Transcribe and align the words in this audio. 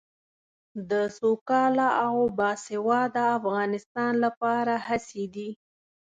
د 0.89 0.91
سوکاله 1.17 1.89
او 2.05 2.15
باسواده 2.37 3.23
افغانستان 3.37 4.13
لپاره 4.25 4.73
هڅې 4.87 5.23
دي. 5.35 5.49